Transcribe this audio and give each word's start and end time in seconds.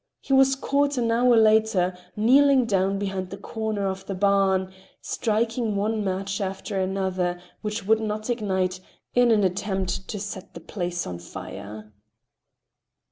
He 0.19 0.33
was 0.33 0.55
caught 0.55 0.97
an 0.97 1.11
hour 1.11 1.37
later, 1.37 1.95
kneeling 2.15 2.65
down 2.65 2.97
behind 2.97 3.29
the 3.29 3.37
corner 3.37 3.85
of 3.87 4.03
the 4.07 4.15
barn, 4.15 4.73
striking 4.99 5.75
one 5.75 6.03
match 6.03 6.41
after 6.41 6.79
another, 6.79 7.39
which 7.61 7.85
would 7.85 8.01
not 8.01 8.27
ignite, 8.27 8.79
in 9.13 9.29
an 9.29 9.43
attempt 9.43 10.07
to 10.07 10.19
set 10.19 10.55
the 10.55 10.59
place 10.59 11.05
on 11.05 11.19
fire. 11.19 11.93